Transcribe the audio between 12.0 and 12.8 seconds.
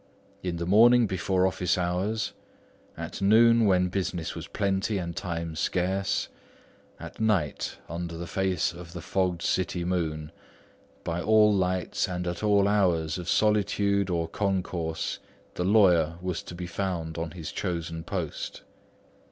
and at all